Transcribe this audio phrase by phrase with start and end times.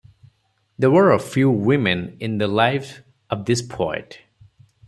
[0.79, 4.17] There were a few women in the life of this poet.